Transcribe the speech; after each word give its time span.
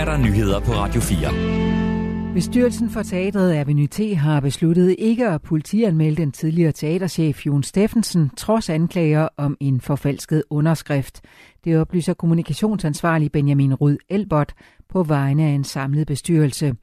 er 0.00 0.04
der 0.04 0.16
nyheder 0.16 0.60
på 0.60 0.72
Radio 0.72 1.00
4. 1.00 2.34
Bestyrelsen 2.34 2.90
for 2.90 3.02
teatret 3.02 3.54
Avenue 3.54 3.86
T 3.86 4.16
har 4.16 4.40
besluttet 4.40 4.96
ikke 4.98 5.28
at 5.28 5.42
politianmelde 5.42 6.16
den 6.16 6.32
tidligere 6.32 6.72
teaterchef 6.72 7.46
Jon 7.46 7.62
Steffensen, 7.62 8.30
trods 8.36 8.70
anklager 8.70 9.28
om 9.36 9.56
en 9.60 9.80
forfalsket 9.80 10.42
underskrift. 10.50 11.20
Det 11.64 11.78
oplyser 11.78 12.14
kommunikationsansvarlig 12.14 13.32
Benjamin 13.32 13.74
Rud 13.74 13.96
Elbert 14.08 14.54
på 14.88 15.02
vegne 15.02 15.44
af 15.44 15.50
en 15.50 15.64
samlet 15.64 16.06
bestyrelse. 16.06 16.74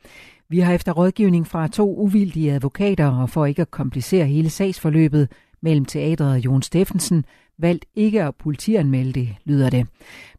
Vi 0.49 0.59
har 0.59 0.73
efter 0.73 0.91
rådgivning 0.91 1.47
fra 1.47 1.68
to 1.68 1.95
uvildige 1.95 2.54
advokater 2.54 3.07
og 3.07 3.29
for 3.29 3.45
ikke 3.45 3.61
at 3.61 3.71
komplicere 3.71 4.25
hele 4.25 4.49
sagsforløbet 4.49 5.31
mellem 5.61 5.86
teatret 5.86 6.31
og 6.31 6.45
Jon 6.45 6.61
Steffensen, 6.61 7.25
valgt 7.59 7.85
ikke 7.95 8.23
at 8.23 8.35
politianmelde 8.35 9.13
det, 9.13 9.35
lyder 9.45 9.69
det. 9.69 9.87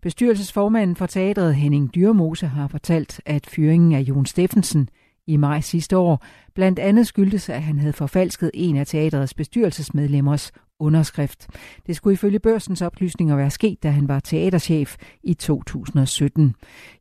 Bestyrelsesformanden 0.02 0.96
for 0.96 1.06
teatret 1.06 1.54
Henning 1.54 1.94
Dyrmose 1.94 2.46
har 2.46 2.68
fortalt, 2.68 3.20
at 3.26 3.46
fyringen 3.46 3.92
af 3.92 4.00
Jon 4.00 4.26
Steffensen 4.26 4.88
i 5.26 5.36
maj 5.36 5.60
sidste 5.60 5.96
år 5.96 6.24
blandt 6.54 6.78
andet 6.78 7.06
skyldtes, 7.06 7.48
at 7.48 7.62
han 7.62 7.78
havde 7.78 7.92
forfalsket 7.92 8.50
en 8.54 8.76
af 8.76 8.86
teatrets 8.86 9.34
bestyrelsesmedlemmers 9.34 10.52
underskrift. 10.80 11.46
Det 11.86 11.96
skulle 11.96 12.14
ifølge 12.14 12.38
børsens 12.38 12.82
oplysninger 12.82 13.36
være 13.36 13.50
sket, 13.50 13.82
da 13.82 13.90
han 13.90 14.08
var 14.08 14.20
teaterchef 14.20 14.96
i 15.22 15.34
2017. 15.34 16.54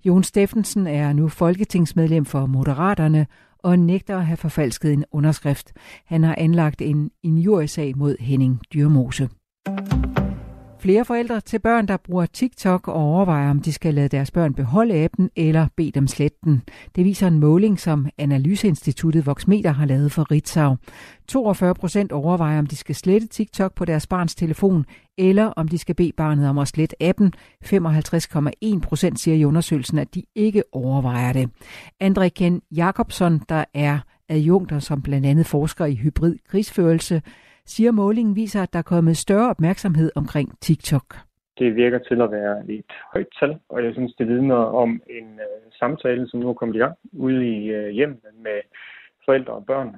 Jon 0.06 0.24
Steffensen 0.24 0.88
er 0.88 1.14
nu 1.14 1.28
folketingsmedlem 1.28 2.26
for 2.26 2.46
Moderaterne 2.46 3.28
og 3.60 3.80
nægter 3.80 4.18
at 4.18 4.26
have 4.26 4.38
forfalsket 4.38 4.94
en 4.94 5.06
underskrift. 5.12 5.74
Han 6.06 6.24
har 6.24 6.36
anlagt 6.38 6.82
en 6.82 7.12
injuriesag 7.24 7.98
mod 7.98 8.16
Henning 8.20 8.60
Dyrmose. 8.74 9.30
Flere 10.88 11.06
forældre 11.06 11.42
til 11.42 11.60
børn, 11.60 11.88
der 11.88 11.98
bruger 11.98 12.26
TikTok 12.26 12.88
og 12.88 12.94
overvejer, 12.94 13.50
om 13.50 13.60
de 13.60 13.74
skal 13.74 13.94
lade 13.94 14.08
deres 14.08 14.32
børn 14.32 14.54
beholde 14.54 15.04
appen 15.04 15.30
eller 15.36 15.68
bede 15.78 15.92
dem 15.92 16.08
slette 16.08 16.38
den. 16.44 16.62
Det 16.96 17.06
viser 17.06 17.28
en 17.28 17.40
måling, 17.40 17.80
som 17.80 18.08
Analyseinstituttet 18.18 19.26
Voxmeter 19.26 19.72
har 19.72 19.86
lavet 19.86 20.12
for 20.12 20.32
Ritzau. 20.32 20.76
42 21.28 21.76
procent 21.76 22.12
overvejer, 22.12 22.60
om 22.60 22.66
de 22.66 22.76
skal 22.76 22.96
slette 22.96 23.28
TikTok 23.28 23.76
på 23.76 23.86
deres 23.86 24.08
barns 24.08 24.36
telefon, 24.36 24.86
eller 25.18 25.46
om 25.46 25.68
de 25.68 25.78
skal 25.78 25.96
bede 25.96 26.12
barnet 26.18 26.50
om 26.50 26.58
at 26.58 26.68
slette 26.68 27.04
appen. 27.04 27.34
55,1 27.66 28.80
procent 28.80 29.20
siger 29.20 29.36
i 29.36 29.46
undersøgelsen, 29.46 30.00
at 30.00 30.16
de 30.16 30.24
ikke 30.36 30.64
overvejer 30.72 31.34
det. 31.34 31.50
André 32.04 32.28
Ken 32.28 32.62
Jacobson, 32.72 33.42
der 33.50 33.66
er 33.74 34.00
adjunkter, 34.30 34.80
som 34.80 35.02
blandt 35.02 35.26
andet 35.26 35.46
forsker 35.46 35.86
i 35.86 35.96
hybrid 35.96 36.36
krigsførelse, 36.50 37.22
siger 37.68 37.92
målingen 37.92 38.36
viser, 38.36 38.62
at 38.64 38.74
der 38.74 38.80
er 38.80 38.84
kommet 38.94 39.18
større 39.18 39.50
opmærksomhed 39.50 40.12
omkring 40.16 40.60
TikTok. 40.62 41.16
Det 41.60 41.76
virker 41.76 42.00
til 42.00 42.22
at 42.22 42.32
være 42.32 42.70
et 42.70 42.92
højt 43.14 43.28
tal, 43.40 43.60
og 43.70 43.84
jeg 43.84 43.94
synes, 43.94 44.14
det 44.18 44.28
vidner 44.28 44.56
om 44.56 44.90
en 44.90 45.28
uh, 45.34 45.72
samtale, 45.80 46.28
som 46.28 46.40
nu 46.40 46.50
er 46.50 46.54
kommet 46.54 46.76
i 46.76 46.80
gang 46.80 46.96
ude 47.14 47.48
i 47.48 47.76
uh, 47.78 47.88
hjemmet 47.88 48.20
med 48.44 48.60
forældre 49.26 49.54
og 49.54 49.66
børn. 49.66 49.96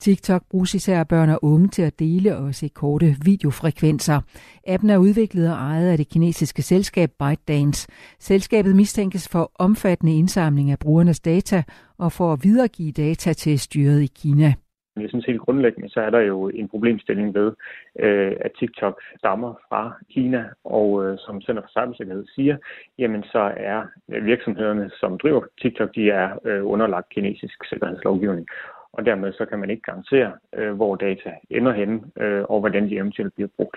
TikTok 0.00 0.42
bruges 0.50 0.74
især 0.74 1.04
børn 1.04 1.30
og 1.30 1.38
unge 1.42 1.68
til 1.68 1.82
at 1.82 1.98
dele 1.98 2.36
og 2.36 2.54
se 2.54 2.68
korte 2.68 3.16
videofrekvenser. 3.24 4.20
Appen 4.66 4.90
er 4.90 4.98
udviklet 4.98 5.50
og 5.50 5.56
ejet 5.56 5.90
af 5.90 5.96
det 5.96 6.08
kinesiske 6.08 6.62
selskab 6.62 7.10
ByteDance. 7.18 7.88
Selskabet 8.18 8.76
mistænkes 8.76 9.28
for 9.28 9.52
omfattende 9.54 10.14
indsamling 10.14 10.70
af 10.70 10.78
brugernes 10.78 11.20
data 11.20 11.62
og 11.98 12.12
for 12.12 12.32
at 12.32 12.40
videregive 12.42 12.92
data 12.92 13.32
til 13.32 13.58
styret 13.58 14.02
i 14.02 14.06
Kina. 14.06 14.54
Jeg 15.00 15.08
synes 15.08 15.24
helt 15.24 15.40
grundlæggende, 15.40 15.88
så 15.90 16.00
er 16.00 16.10
der 16.10 16.20
jo 16.20 16.48
en 16.48 16.68
problemstilling 16.68 17.34
ved, 17.34 17.52
øh, 17.98 18.32
at 18.40 18.52
TikTok 18.58 19.02
stammer 19.18 19.54
fra 19.68 19.92
Kina, 20.10 20.44
og 20.64 21.04
øh, 21.04 21.18
som 21.18 21.40
Center 21.40 21.62
for 21.62 21.70
Cybersikkerhed 21.70 22.26
siger, 22.34 22.56
jamen 22.98 23.22
så 23.22 23.52
er 23.56 23.82
virksomhederne, 24.22 24.90
som 25.00 25.18
driver 25.18 25.42
TikTok, 25.62 25.94
de 25.94 26.10
er 26.10 26.28
øh, 26.44 26.66
underlagt 26.66 27.08
kinesisk 27.08 27.64
sikkerhedslovgivning. 27.64 28.46
Og 28.92 29.06
dermed 29.06 29.32
så 29.32 29.44
kan 29.46 29.58
man 29.58 29.70
ikke 29.70 29.82
garantere, 29.82 30.32
øh, 30.54 30.72
hvor 30.72 30.96
data 30.96 31.30
ender 31.50 31.72
henne, 31.72 32.00
øh, 32.20 32.44
og 32.48 32.60
hvordan 32.60 32.88
de 32.88 32.96
eventuelt 32.96 33.34
bliver 33.34 33.48
brugt. 33.56 33.76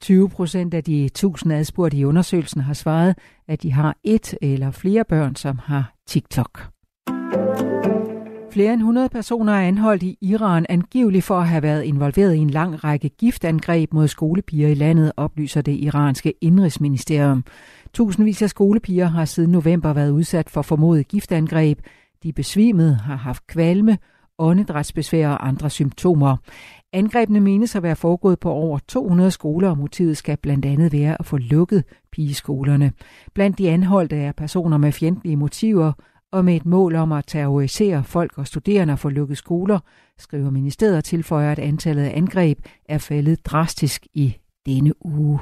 20 0.00 0.28
procent 0.36 0.74
af 0.74 0.84
de 0.84 1.04
1000 1.04 1.52
adspurgte 1.52 1.96
i 1.96 2.04
undersøgelsen 2.04 2.60
har 2.60 2.74
svaret, 2.74 3.18
at 3.48 3.62
de 3.62 3.72
har 3.72 3.96
et 4.04 4.34
eller 4.42 4.70
flere 4.70 5.04
børn, 5.04 5.34
som 5.34 5.58
har 5.58 5.92
TikTok. 6.06 6.60
Flere 8.50 8.72
end 8.72 8.80
100 8.80 9.08
personer 9.08 9.52
er 9.52 9.68
anholdt 9.68 10.02
i 10.02 10.18
Iran 10.20 10.66
angiveligt 10.68 11.24
for 11.24 11.38
at 11.38 11.48
have 11.48 11.62
været 11.62 11.82
involveret 11.82 12.34
i 12.34 12.38
en 12.38 12.50
lang 12.50 12.84
række 12.84 13.08
giftangreb 13.08 13.92
mod 13.92 14.08
skolepiger 14.08 14.68
i 14.68 14.74
landet, 14.74 15.12
oplyser 15.16 15.62
det 15.62 15.72
iranske 15.72 16.34
indrigsministerium. 16.40 17.44
Tusindvis 17.92 18.42
af 18.42 18.50
skolepiger 18.50 19.06
har 19.06 19.24
siden 19.24 19.50
november 19.50 19.92
været 19.92 20.10
udsat 20.10 20.50
for 20.50 20.62
formodet 20.62 21.08
giftangreb. 21.08 21.78
De 22.22 22.32
besvimede 22.32 22.94
har 22.94 23.16
haft 23.16 23.46
kvalme, 23.46 23.98
åndedrætsbesvær 24.38 25.28
og 25.28 25.48
andre 25.48 25.70
symptomer. 25.70 26.36
Angrebene 26.92 27.40
menes 27.40 27.76
at 27.76 27.82
være 27.82 27.96
foregået 27.96 28.40
på 28.40 28.50
over 28.50 28.78
200 28.88 29.30
skoler, 29.30 29.70
og 29.70 29.78
motivet 29.78 30.16
skal 30.16 30.36
blandt 30.36 30.64
andet 30.64 30.92
være 30.92 31.16
at 31.20 31.26
få 31.26 31.36
lukket 31.36 31.84
pigeskolerne. 32.12 32.92
Blandt 33.34 33.58
de 33.58 33.70
anholdte 33.70 34.16
er 34.16 34.32
personer 34.32 34.78
med 34.78 34.92
fjendtlige 34.92 35.36
motiver, 35.36 35.92
og 36.32 36.44
med 36.44 36.56
et 36.56 36.66
mål 36.66 36.94
om 36.94 37.12
at 37.12 37.24
terrorisere 37.26 38.04
folk 38.04 38.38
og 38.38 38.46
studerende 38.46 38.92
og 38.92 38.98
få 38.98 39.08
lukket 39.08 39.38
skoler, 39.38 39.78
skriver 40.18 40.50
ministeriet 40.50 40.96
og 40.96 41.04
tilføjer, 41.04 41.52
at 41.52 41.58
antallet 41.58 42.02
af 42.02 42.16
angreb 42.16 42.58
er 42.88 42.98
faldet 42.98 43.46
drastisk 43.46 44.06
i 44.14 44.36
denne 44.66 45.06
uge. 45.06 45.40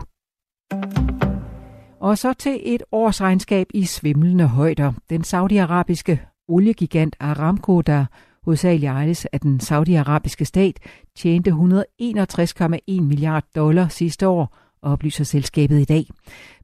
Og 2.01 2.19
så 2.19 2.33
til 2.33 2.61
et 2.63 2.83
årsregnskab 2.93 3.67
i 3.75 3.85
svimlende 3.85 4.47
højder. 4.47 4.93
Den 5.11 5.25
saudiarabiske 5.25 6.21
oliegigant 6.49 7.17
Aramco, 7.21 7.81
der 7.81 8.05
hovedsageligt 8.45 8.91
ejes 8.91 9.25
af 9.25 9.41
den 9.41 9.61
saudiarabiske 9.61 10.45
stat, 10.45 10.79
tjente 11.17 11.51
161,1 11.51 13.01
milliard 13.01 13.45
dollar 13.57 13.89
sidste 13.89 14.29
år, 14.29 14.57
oplyser 14.83 15.25
selskabet 15.25 15.81
i 15.81 15.85
dag. 15.85 16.05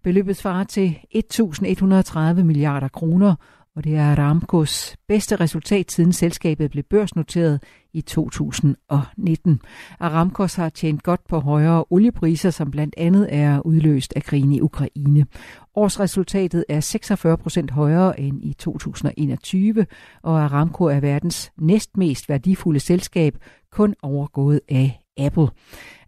Beløbet 0.03 0.37
svarer 0.37 0.65
til 0.65 0.97
1.130 1.15 2.43
milliarder 2.43 2.89
kroner, 2.89 3.35
og 3.77 3.85
det 3.85 3.97
er 3.97 4.11
Aramcos 4.11 4.97
bedste 5.09 5.37
resultat 5.37 5.93
siden 5.93 6.13
selskabet 6.13 6.71
blev 6.71 6.85
børsnoteret 6.85 7.63
i 7.93 8.01
2019. 8.01 9.61
Aramcos 10.01 10.55
har 10.55 10.69
tjent 10.69 11.03
godt 11.03 11.21
på 11.29 11.39
højere 11.41 11.85
oliepriser, 11.91 12.51
som 12.51 12.71
blandt 12.71 12.95
andet 12.99 13.29
er 13.31 13.67
udløst 13.67 14.13
af 14.17 14.23
krigen 14.23 14.53
i 14.53 14.61
Ukraine. 14.61 15.27
Årsresultatet 15.75 16.65
er 16.69 16.81
46 16.81 17.39
procent 17.39 17.71
højere 17.71 18.21
end 18.21 18.45
i 18.45 18.53
2021, 18.53 19.87
og 20.23 20.45
Aramco 20.45 20.85
er 20.85 21.01
verdens 21.01 21.53
næstmest 21.59 22.29
værdifulde 22.29 22.81
selskab, 22.81 23.37
kun 23.71 23.95
overgået 24.03 24.61
af 24.69 25.01
Apple. 25.19 25.49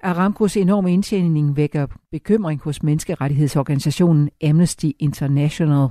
Aramcos 0.03 0.57
enorme 0.57 0.93
indtjening 0.93 1.57
vækker 1.57 1.87
bekymring 2.11 2.61
hos 2.65 2.83
menneskerettighedsorganisationen 2.83 4.31
Amnesty 4.45 4.87
International. 4.99 5.89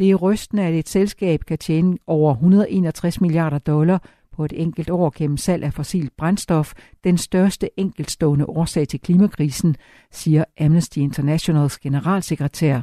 Det 0.00 0.10
er 0.10 0.14
rystende, 0.14 0.62
at 0.62 0.74
et 0.74 0.88
selskab 0.88 1.40
kan 1.44 1.58
tjene 1.58 1.98
over 2.06 2.32
161 2.32 3.20
milliarder 3.20 3.58
dollar 3.58 4.02
på 4.32 4.44
et 4.44 4.52
enkelt 4.56 4.90
år 4.90 5.12
gennem 5.16 5.36
salg 5.36 5.64
af 5.64 5.74
fossilt 5.74 6.16
brændstof, 6.16 6.72
den 7.04 7.18
største 7.18 7.80
enkeltstående 7.80 8.46
årsag 8.46 8.88
til 8.88 9.00
klimakrisen, 9.00 9.76
siger 10.10 10.44
Amnesty 10.60 10.98
Internationals 10.98 11.78
generalsekretær. 11.78 12.80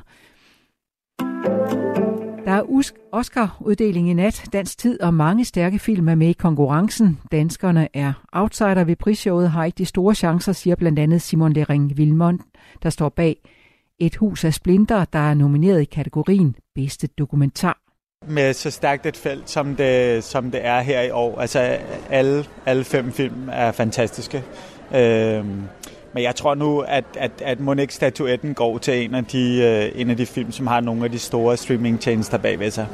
Der 2.45 2.53
er 2.53 2.83
Oscar-uddeling 3.11 4.09
i 4.09 4.13
nat. 4.13 4.50
Dansk 4.53 4.77
tid 4.77 5.01
og 5.01 5.13
mange 5.13 5.45
stærke 5.45 5.79
film 5.79 6.07
er 6.07 6.16
med 6.16 6.27
i 6.27 6.33
konkurrencen. 6.33 7.19
Danskerne 7.31 7.88
er 7.94 8.13
outsider 8.33 8.83
ved 8.83 8.95
prisshowet, 8.95 9.51
har 9.51 9.66
ikke 9.66 9.77
de 9.77 9.85
store 9.85 10.16
chancer, 10.16 10.51
siger 10.51 10.75
blandt 10.75 11.00
andet 11.00 11.22
Simon 11.22 11.53
Lering 11.53 11.97
Vilmont, 11.97 12.41
der 12.83 12.89
står 12.89 13.09
bag 13.09 13.38
et 14.00 14.16
hus 14.16 14.46
af 14.46 14.53
splinter, 14.53 15.06
der 15.06 15.19
er 15.19 15.34
nomineret 15.34 15.81
i 15.81 15.85
kategorien 15.85 16.56
bedste 16.75 17.07
dokumentar. 17.07 17.80
Med 18.27 18.54
så 18.54 18.71
stærkt 18.71 19.06
et 19.06 19.18
felt, 19.18 19.50
som 19.50 19.75
det, 19.75 20.24
som 20.24 20.51
det 20.51 20.66
er 20.66 20.81
her 20.81 21.01
i 21.01 21.12
år. 21.12 21.39
Altså 21.39 21.60
alle, 22.10 22.45
alle 22.66 22.83
fem 22.83 23.12
film 23.12 23.50
er 23.51 23.71
fantastiske. 23.71 24.44
Øhm, 24.95 25.63
men 26.13 26.24
jeg 26.24 26.36
tror 26.36 26.56
nu, 26.56 26.80
at, 26.80 27.06
at, 27.18 27.31
at 27.42 27.60
Monique 27.60 27.94
statuetten 27.94 28.54
går 28.54 28.77
til 28.77 29.04
en 29.04 29.16
af, 29.16 29.25
de, 29.25 29.62
øh, 29.63 30.01
en 30.01 30.10
af 30.10 30.18
de 30.18 30.25
film, 30.25 30.51
som 30.51 30.68
har 30.68 30.80
nogle 30.80 31.06
af 31.06 31.12
de 31.12 31.19
store 31.19 31.57
streamingtjenester 31.57 32.38
bagved 32.38 32.71
sig. 32.71 32.88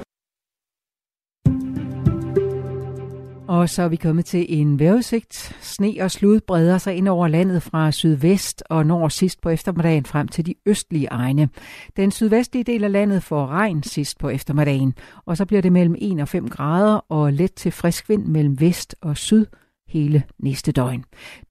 Og 3.54 3.70
så 3.70 3.82
er 3.82 3.88
vi 3.88 3.96
kommet 3.96 4.26
til 4.26 4.46
en 4.50 4.80
vejrudsigt. 4.80 5.56
Sne 5.62 5.96
og 6.02 6.12
slud 6.12 6.40
breder 6.40 6.78
sig 6.78 6.96
ind 6.96 7.08
over 7.08 7.28
landet 7.28 7.64
fra 7.64 7.92
sydvest 7.92 8.64
og 8.70 8.86
når 8.86 9.08
sidst 9.08 9.42
på 9.42 9.50
eftermiddagen 9.50 10.06
frem 10.06 10.28
til 10.28 10.46
de 10.46 10.56
østlige 10.66 11.08
egne. 11.08 11.50
Den 11.98 12.12
sydvestlige 12.12 12.64
del 12.64 12.84
af 12.84 12.92
landet 12.92 13.24
får 13.24 13.48
regn 13.48 13.84
sidst 13.84 14.20
på 14.20 14.30
eftermiddagen, 14.30 14.94
og 15.26 15.38
så 15.38 15.46
bliver 15.46 15.62
det 15.62 15.72
mellem 15.72 15.96
1 15.98 16.22
og 16.22 16.28
5 16.28 16.50
grader 16.50 16.96
og 16.96 17.34
let 17.34 17.54
til 17.54 17.72
frisk 17.72 18.10
vind 18.10 18.26
mellem 18.26 18.60
vest 18.60 18.96
og 19.02 19.18
syd 19.18 19.46
hele 19.88 20.24
næste 20.40 20.72
døgn. 20.72 21.04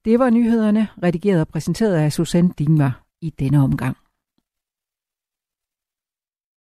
Det 0.05 0.19
var 0.19 0.29
nyhederne, 0.29 0.87
redigeret 1.03 1.41
og 1.41 1.47
præsenteret 1.47 1.95
af 1.95 2.13
Susanne 2.13 2.51
Dingmar 2.57 3.03
i 3.21 3.29
denne 3.39 3.63
omgang. 3.63 3.97